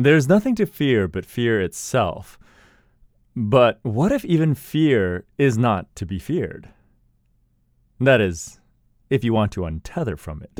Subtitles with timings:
[0.00, 2.38] There's nothing to fear but fear itself.
[3.34, 6.68] But what if even fear is not to be feared?
[7.98, 8.60] That is,
[9.10, 10.52] if you want to untether from it.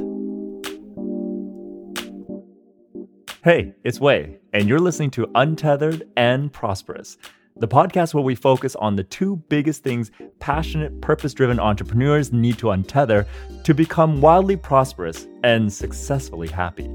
[3.45, 7.17] Hey, it's Wei, and you're listening to Untethered and Prosperous,
[7.59, 10.11] the podcast where we focus on the two biggest things
[10.41, 13.25] passionate, purpose driven entrepreneurs need to untether
[13.63, 16.91] to become wildly prosperous and successfully happy.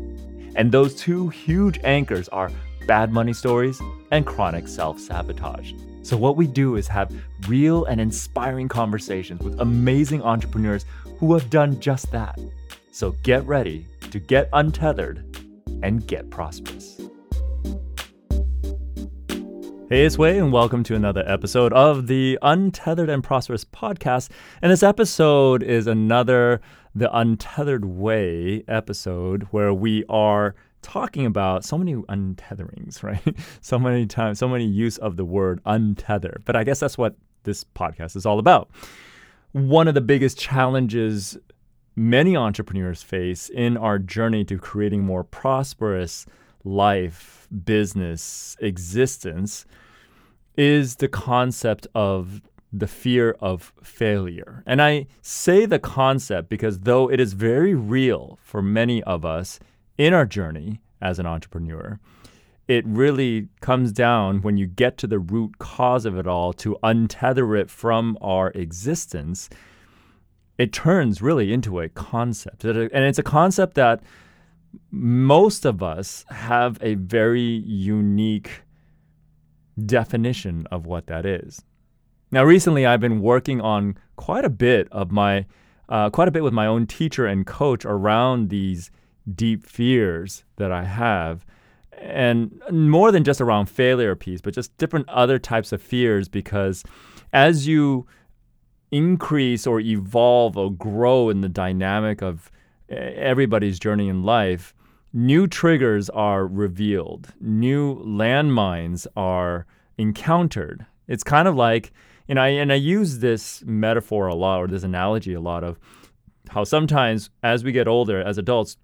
[0.55, 2.51] And those two huge anchors are
[2.85, 3.81] bad money stories
[4.11, 5.73] and chronic self sabotage.
[6.03, 7.11] So, what we do is have
[7.47, 10.85] real and inspiring conversations with amazing entrepreneurs
[11.17, 12.39] who have done just that.
[12.91, 15.25] So, get ready to get untethered
[15.81, 17.01] and get prosperous.
[19.89, 24.29] Hey, it's Wei, and welcome to another episode of the Untethered and Prosperous podcast.
[24.61, 26.61] And this episode is another
[26.95, 33.35] The Untethered Wei episode where we are talking about so many untetherings, right?
[33.61, 36.37] so many times, so many use of the word untether.
[36.45, 38.69] But I guess that's what this podcast is all about.
[39.53, 41.37] One of the biggest challenges
[41.95, 46.25] many entrepreneurs face in our journey to creating more prosperous
[46.63, 49.65] life, business, existence
[50.55, 52.41] is the concept of
[52.73, 54.63] the fear of failure.
[54.65, 59.59] And I say the concept because though it is very real for many of us
[59.97, 61.99] in our journey as an entrepreneur,
[62.67, 66.77] it really comes down when you get to the root cause of it all to
[66.81, 69.49] untether it from our existence.
[70.57, 72.63] It turns really into a concept.
[72.63, 74.01] And it's a concept that
[74.89, 78.63] most of us have a very unique
[79.85, 81.61] definition of what that is.
[82.33, 85.45] Now, recently, I've been working on quite a bit of my,
[85.87, 88.89] uh, quite a bit with my own teacher and coach around these
[89.35, 91.45] deep fears that I have,
[91.95, 96.27] and more than just around failure piece, but just different other types of fears.
[96.27, 96.83] Because
[97.31, 98.07] as you
[98.89, 102.51] increase or evolve or grow in the dynamic of
[102.89, 104.73] everybody's journey in life,
[105.13, 109.67] new triggers are revealed, new landmines are
[109.99, 110.87] encountered.
[111.07, 111.91] It's kind of like,
[112.27, 115.79] and I and I use this metaphor a lot or this analogy a lot of
[116.49, 118.77] how sometimes as we get older as adults,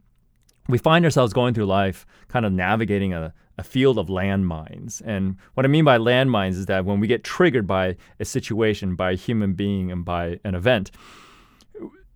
[0.68, 5.02] we find ourselves going through life kind of navigating a, a field of landmines.
[5.06, 8.96] And what I mean by landmines is that when we get triggered by a situation,
[8.96, 10.92] by a human being, and by an event,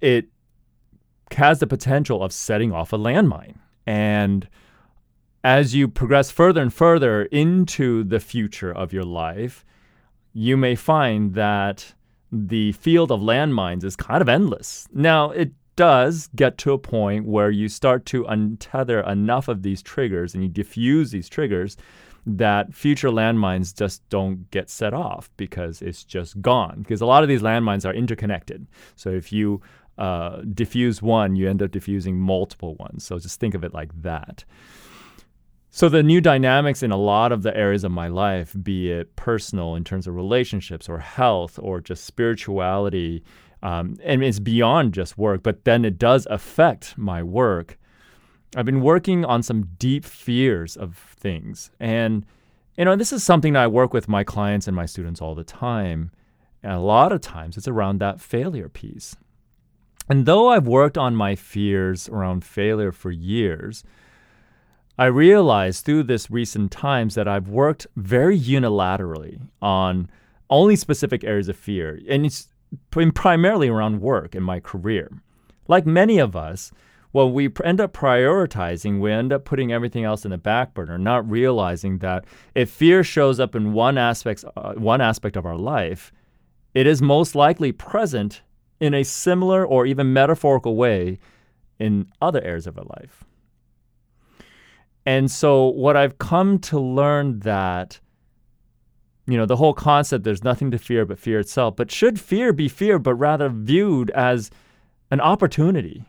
[0.01, 0.27] it
[1.31, 3.55] has the potential of setting off a landmine.
[3.85, 4.47] And
[5.43, 9.65] as you progress further and further into the future of your life,
[10.33, 11.94] you may find that
[12.31, 14.88] the field of landmines is kind of endless.
[14.91, 19.81] Now, it does get to a point where you start to untether enough of these
[19.81, 21.77] triggers and you diffuse these triggers
[22.25, 26.79] that future landmines just don't get set off because it's just gone.
[26.79, 28.65] Because a lot of these landmines are interconnected.
[28.95, 29.61] So if you
[29.97, 33.03] uh, diffuse one, you end up diffusing multiple ones.
[33.03, 34.45] So just think of it like that.
[35.75, 39.16] So the new dynamics in a lot of the areas of my life, be it
[39.16, 43.23] personal in terms of relationships or health or just spirituality,
[43.63, 47.79] um, and it's beyond just work, but then it does affect my work.
[48.56, 51.72] I've been working on some deep fears of things.
[51.79, 52.23] And,
[52.78, 55.33] you know, this is something that I work with my clients and my students all
[55.33, 56.12] the time.
[56.62, 59.16] And a lot of times it's around that failure piece.
[60.07, 63.83] And though I've worked on my fears around failure for years,
[64.97, 70.09] I realized through this recent times that I've worked very unilaterally on
[70.51, 72.49] only specific areas of fear, and it's
[73.15, 75.09] primarily around work in my career.
[75.67, 76.71] Like many of us,
[77.11, 80.99] well, we end up prioritizing, we end up putting everything else in the back burner,
[80.99, 85.57] not realizing that if fear shows up in one aspect, uh, one aspect of our
[85.57, 86.11] life,
[86.75, 88.41] it is most likely present
[88.79, 91.17] in a similar or even metaphorical way
[91.79, 93.23] in other areas of our life.
[95.05, 98.00] And so what I've come to learn that
[99.25, 101.75] you know, the whole concept there's nothing to fear but fear itself.
[101.75, 104.51] But should fear be fear but rather viewed as
[105.11, 106.05] an opportunity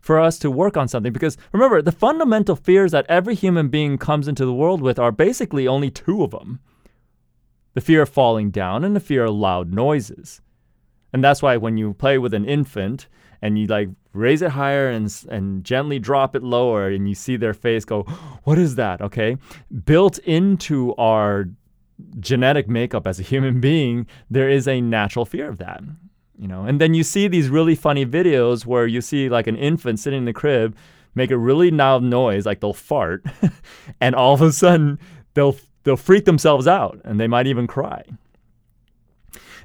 [0.00, 3.98] for us to work on something because remember, the fundamental fears that every human being
[3.98, 6.60] comes into the world with are basically only two of them.
[7.74, 10.40] The fear of falling down and the fear of loud noises.
[11.12, 13.08] And that's why when you play with an infant
[13.42, 17.36] and you like raise it higher and, and gently drop it lower and you see
[17.36, 18.02] their face go,
[18.44, 19.00] what is that?
[19.00, 19.36] Okay.
[19.84, 21.46] Built into our
[22.20, 25.82] genetic makeup as a human being, there is a natural fear of that.
[26.38, 29.56] You know, and then you see these really funny videos where you see like an
[29.56, 30.76] infant sitting in the crib
[31.14, 33.24] make a really loud noise, like they'll fart,
[34.02, 34.98] and all of a sudden
[35.32, 38.02] they'll they'll freak themselves out and they might even cry.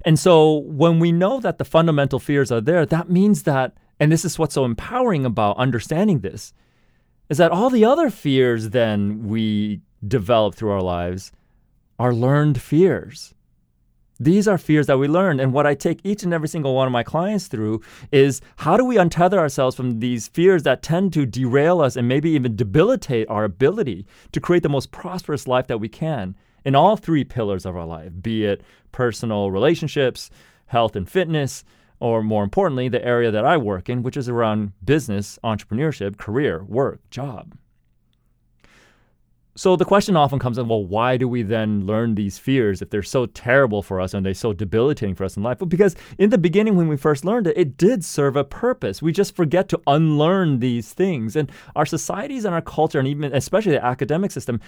[0.06, 4.12] And so when we know that the fundamental fears are there, that means that, and
[4.12, 6.54] this is what's so empowering about understanding this,
[7.30, 11.32] is that all the other fears then we develop through our lives
[12.00, 13.34] are learned fears.
[14.20, 15.40] These are fears that we learn.
[15.40, 17.82] And what I take each and every single one of my clients through
[18.12, 22.08] is how do we untether ourselves from these fears that tend to derail us and
[22.08, 26.76] maybe even debilitate our ability to create the most prosperous life that we can in
[26.76, 28.62] all three pillars of our life, be it
[28.92, 30.30] personal relationships,
[30.68, 31.64] health and fitness,
[32.00, 36.64] or more importantly, the area that I work in, which is around business, entrepreneurship, career,
[36.64, 37.54] work, job.
[39.56, 42.90] So the question often comes in, well, why do we then learn these fears if
[42.90, 45.60] they're so terrible for us and they're so debilitating for us in life?
[45.60, 49.02] Well, because in the beginning, when we first learned it, it did serve a purpose.
[49.02, 51.36] We just forget to unlearn these things.
[51.36, 54.62] And our societies and our culture, and even especially the academic system,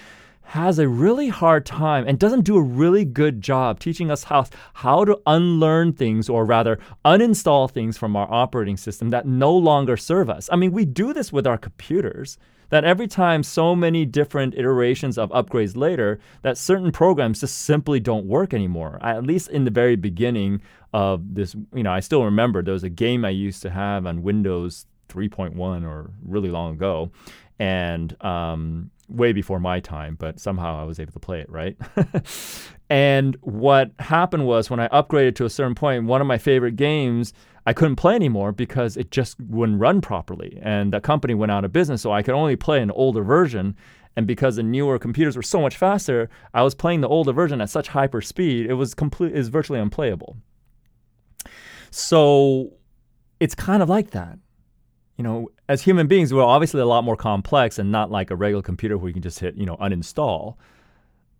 [0.48, 4.44] has a really hard time and doesn't do a really good job teaching us how,
[4.74, 9.96] how to unlearn things or rather uninstall things from our operating system that no longer
[9.96, 10.50] serve us.
[10.52, 12.36] I mean, we do this with our computers
[12.74, 18.00] that every time so many different iterations of upgrades later, that certain programs just simply
[18.00, 18.98] don't work anymore.
[19.00, 20.60] At least in the very beginning
[20.92, 24.06] of this, you know, I still remember there was a game I used to have
[24.06, 27.12] on Windows 3.1 or really long ago,
[27.60, 31.76] and um, way before my time, but somehow I was able to play it, right?
[32.90, 36.76] and what happened was when I upgraded to a certain point, one of my favorite
[36.76, 37.32] games
[37.66, 40.58] I couldn't play anymore because it just wouldn't run properly.
[40.62, 43.76] And the company went out of business, so I could only play an older version.
[44.16, 47.60] And because the newer computers were so much faster, I was playing the older version
[47.60, 50.36] at such hyper speed, it was complete is virtually unplayable.
[51.90, 52.74] So
[53.40, 54.38] it's kind of like that.
[55.16, 58.36] You know, as human beings, we're obviously a lot more complex and not like a
[58.36, 60.56] regular computer where you can just hit, you know, uninstall.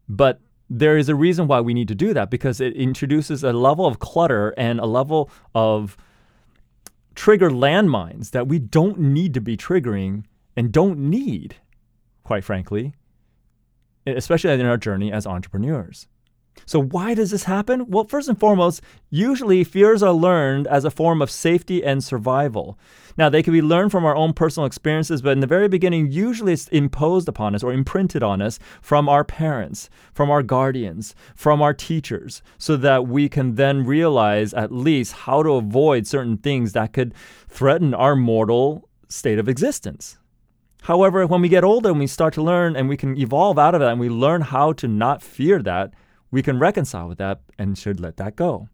[0.09, 0.41] But
[0.71, 3.87] there is a reason why we need to do that because it introduces a level
[3.87, 5.97] of clutter and a level of
[7.15, 10.25] trigger landmines that we don't need to be triggering
[10.57, 11.57] and don't need,
[12.23, 12.95] quite frankly,
[14.07, 16.07] especially in our journey as entrepreneurs.
[16.67, 17.87] So, why does this happen?
[17.89, 18.81] Well, first and foremost,
[19.11, 22.79] usually fears are learned as a form of safety and survival.
[23.17, 26.11] Now, they can be learned from our own personal experiences, but in the very beginning,
[26.11, 31.15] usually it's imposed upon us or imprinted on us from our parents, from our guardians,
[31.37, 36.39] from our teachers, so that we can then realize at least how to avoid certain
[36.39, 37.15] things that could
[37.49, 40.19] threaten our mortal state of existence.
[40.83, 43.75] However, when we get older and we start to learn and we can evolve out
[43.75, 45.95] of that and we learn how to not fear that,
[46.35, 48.69] we can reconcile with that and should let that go.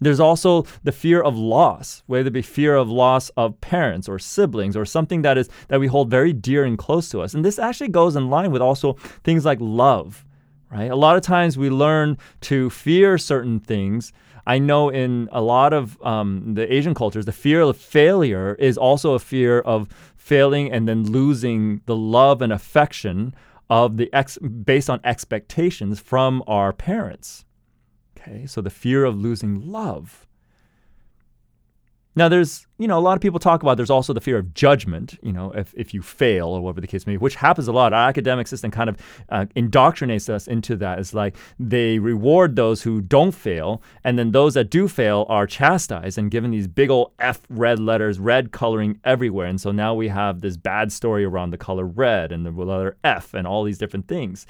[0.00, 4.20] There's also the fear of loss, whether it be fear of loss of parents or
[4.20, 7.34] siblings or something that is that we hold very dear and close to us.
[7.34, 8.92] And this actually goes in line with also
[9.24, 10.24] things like love,
[10.70, 10.88] right?
[10.90, 14.12] A lot of times we learn to fear certain things.
[14.46, 18.78] I know in a lot of um, the Asian cultures, the fear of failure is
[18.78, 23.34] also a fear of failing and then losing the love and affection
[23.72, 27.46] of the ex- based on expectations from our parents.
[28.14, 30.26] Okay, so the fear of losing love.
[32.14, 34.52] Now, there's, you know, a lot of people talk about there's also the fear of
[34.52, 37.68] judgment, you know, if, if you fail or whatever the case may be, which happens
[37.68, 37.94] a lot.
[37.94, 38.96] Our academic system kind of
[39.30, 40.98] uh, indoctrinates us into that.
[40.98, 45.46] It's like they reward those who don't fail, and then those that do fail are
[45.46, 49.46] chastised and given these big old F red letters, red coloring everywhere.
[49.46, 52.96] And so now we have this bad story around the color red and the letter
[53.04, 54.46] F and all these different things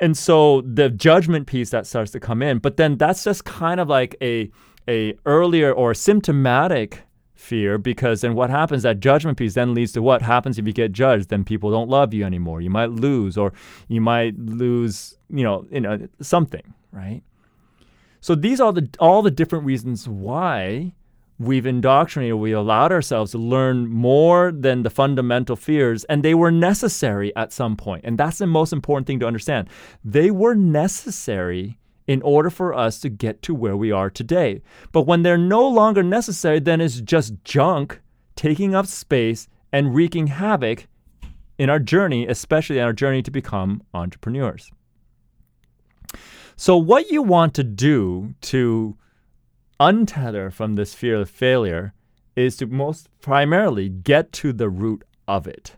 [0.00, 3.78] and so the judgment piece that starts to come in but then that's just kind
[3.78, 4.50] of like a
[4.88, 7.02] a earlier or symptomatic
[7.34, 10.72] fear because then what happens that judgment piece then leads to what happens if you
[10.72, 13.52] get judged then people don't love you anymore you might lose or
[13.88, 17.22] you might lose you know you know something right
[18.20, 20.92] so these are the all the different reasons why
[21.40, 26.50] we've indoctrinated, we allowed ourselves to learn more than the fundamental fears, and they were
[26.50, 28.04] necessary at some point.
[28.04, 29.68] And that's the most important thing to understand.
[30.04, 31.78] They were necessary
[32.10, 34.60] in order for us to get to where we are today.
[34.90, 38.00] But when they're no longer necessary, then it's just junk
[38.34, 40.88] taking up space and wreaking havoc
[41.56, 44.72] in our journey, especially in our journey to become entrepreneurs.
[46.56, 48.96] So, what you want to do to
[49.78, 51.94] untether from this fear of failure
[52.34, 55.76] is to most primarily get to the root of it.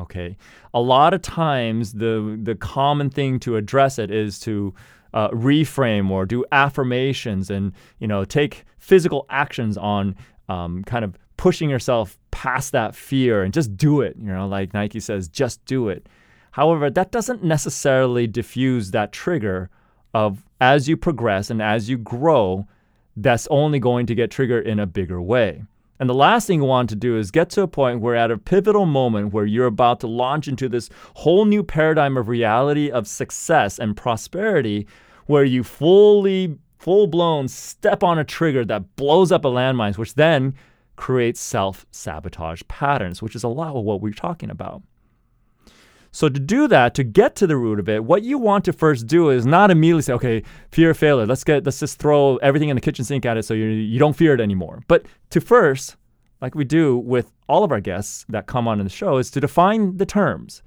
[0.00, 0.36] Okay.
[0.74, 4.74] A lot of times the the common thing to address it is to
[5.12, 10.16] uh, reframe or do affirmations and you know take physical actions on
[10.48, 14.16] um, kind of pushing yourself past that fear and just do it.
[14.18, 16.06] You know, like Nike says, just do it.
[16.52, 19.70] However, that doesn't necessarily diffuse that trigger
[20.12, 22.66] of as you progress and as you grow,
[23.16, 25.64] that's only going to get triggered in a bigger way.
[26.00, 28.30] And the last thing you want to do is get to a point where, at
[28.30, 32.90] a pivotal moment where you're about to launch into this whole new paradigm of reality
[32.90, 34.86] of success and prosperity,
[35.26, 40.14] where you fully, full blown step on a trigger that blows up a landmine, which
[40.14, 40.54] then
[40.96, 44.82] creates self sabotage patterns, which is a lot of what we're talking about.
[46.12, 48.72] So to do that, to get to the root of it, what you want to
[48.72, 51.26] first do is not immediately say, okay, fear of failure.
[51.26, 53.98] Let's get let's just throw everything in the kitchen sink at it so you you
[53.98, 54.82] don't fear it anymore.
[54.88, 55.96] But to first,
[56.40, 59.30] like we do with all of our guests that come on in the show, is
[59.32, 60.62] to define the terms.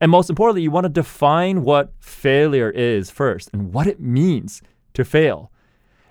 [0.00, 4.60] And most importantly, you want to define what failure is first and what it means
[4.92, 5.50] to fail.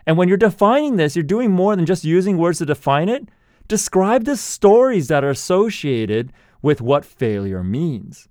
[0.07, 3.27] And when you're defining this, you're doing more than just using words to define it.
[3.67, 8.27] Describe the stories that are associated with what failure means.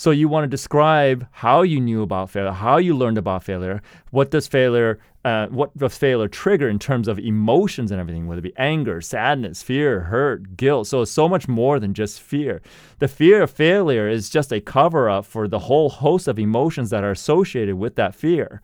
[0.00, 3.82] So you want to describe how you knew about failure, how you learned about failure,
[4.12, 8.38] what does failure, uh, what does failure trigger in terms of emotions and everything, whether
[8.38, 10.86] it be anger, sadness, fear, hurt, guilt.
[10.86, 12.62] So it's so much more than just fear.
[12.98, 16.88] The fear of failure is just a cover up for the whole host of emotions
[16.88, 18.62] that are associated with that fear.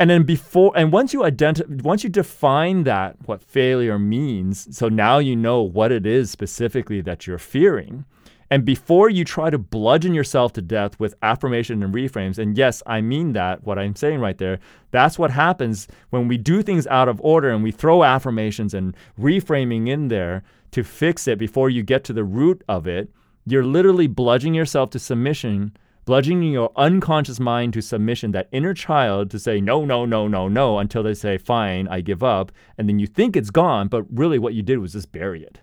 [0.00, 4.88] And then before, and once you identify, once you define that, what failure means, so
[4.88, 8.06] now you know what it is specifically that you're fearing
[8.54, 12.84] and before you try to bludgeon yourself to death with affirmation and reframes, and yes,
[12.86, 14.60] I mean that, what I'm saying right there,
[14.92, 18.96] that's what happens when we do things out of order and we throw affirmations and
[19.18, 23.10] reframing in there to fix it before you get to the root of it.
[23.44, 29.32] You're literally bludgeoning yourself to submission, bludgeoning your unconscious mind to submission, that inner child
[29.32, 32.52] to say, no, no, no, no, no, until they say, fine, I give up.
[32.78, 35.58] And then you think it's gone, but really what you did was just bury it.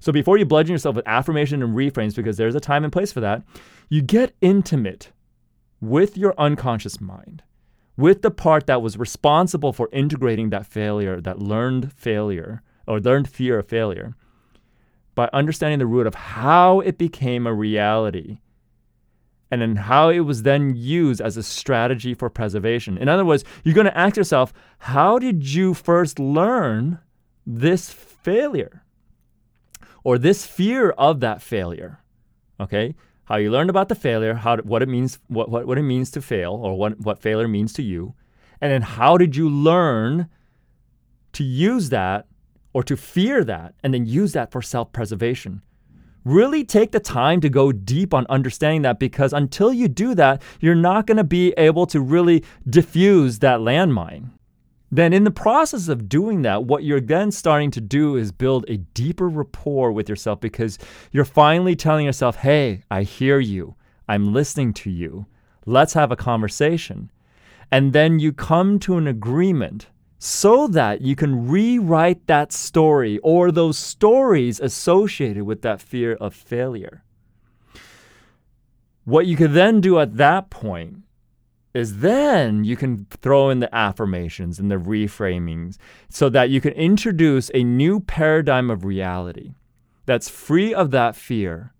[0.00, 3.12] So before you bludgeon yourself with affirmation and reframes, because there's a time and place
[3.12, 3.42] for that,
[3.88, 5.12] you get intimate
[5.80, 7.42] with your unconscious mind,
[7.96, 13.28] with the part that was responsible for integrating that failure, that learned failure or learned
[13.28, 14.14] fear of failure,
[15.14, 18.38] by understanding the root of how it became a reality
[19.50, 22.98] and then how it was then used as a strategy for preservation.
[22.98, 26.98] In other words, you're going to ask yourself, how did you first learn
[27.46, 28.82] this failure?
[30.06, 31.98] Or this fear of that failure.
[32.60, 32.94] Okay?
[33.24, 36.12] How you learned about the failure, how what it means what, what, what it means
[36.12, 38.14] to fail or what, what failure means to you.
[38.60, 40.28] And then how did you learn
[41.32, 42.28] to use that
[42.72, 45.62] or to fear that and then use that for self-preservation?
[46.24, 50.40] Really take the time to go deep on understanding that because until you do that,
[50.60, 54.30] you're not going to be able to really diffuse that landmine
[54.90, 58.64] then in the process of doing that, what you're then starting to do is build
[58.68, 60.78] a deeper rapport with yourself because
[61.10, 63.74] you're finally telling yourself, hey, I hear you.
[64.08, 65.26] I'm listening to you.
[65.64, 67.10] Let's have a conversation.
[67.72, 69.88] And then you come to an agreement
[70.18, 76.34] so that you can rewrite that story or those stories associated with that fear of
[76.34, 77.02] failure.
[79.04, 81.02] What you could then do at that point
[81.76, 85.76] is then you can throw in the affirmations and the reframings
[86.08, 89.52] so that you can introduce a new paradigm of reality
[90.06, 91.74] that's free of that fear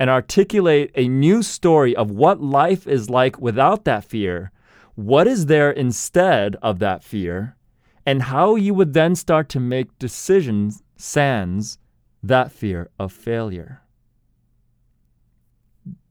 [0.00, 4.50] and articulate a new story of what life is like without that fear,
[4.94, 7.56] what is there instead of that fear,
[8.04, 11.78] and how you would then start to make decisions sans
[12.22, 13.82] that fear of failure.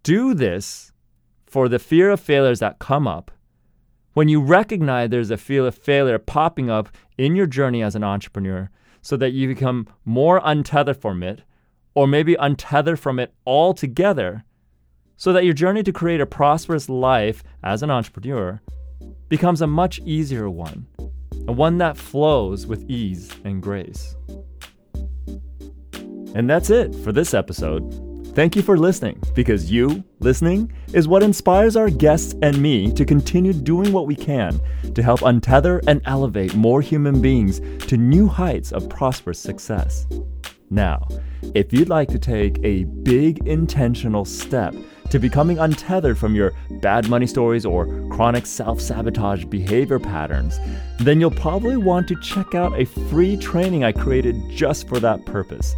[0.04, 0.92] Do this
[1.48, 3.32] for the fear of failures that come up,
[4.14, 8.04] when you recognize there's a fear of failure popping up in your journey as an
[8.04, 8.70] entrepreneur,
[9.02, 11.44] so that you become more untethered from it,
[11.96, 14.44] or maybe untethered from it altogether,
[15.16, 18.62] so that your journey to create a prosperous life as an entrepreneur
[19.30, 20.86] becomes a much easier one,
[21.32, 24.16] and one that flows with ease and grace.
[26.36, 28.07] And that's it for this episode.
[28.38, 33.04] Thank you for listening, because you, listening, is what inspires our guests and me to
[33.04, 34.62] continue doing what we can
[34.94, 40.06] to help untether and elevate more human beings to new heights of prosperous success.
[40.70, 41.08] Now,
[41.56, 44.76] if you'd like to take a big intentional step
[45.10, 50.60] to becoming untethered from your bad money stories or chronic self sabotage behavior patterns,
[51.00, 55.26] then you'll probably want to check out a free training I created just for that
[55.26, 55.76] purpose.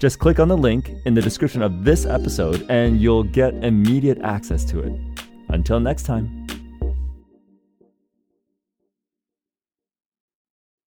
[0.00, 4.18] Just click on the link in the description of this episode and you'll get immediate
[4.22, 4.98] access to it.
[5.50, 6.39] Until next time.